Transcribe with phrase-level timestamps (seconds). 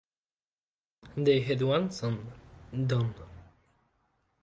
[1.15, 2.25] They had one son,
[2.87, 3.13] Don.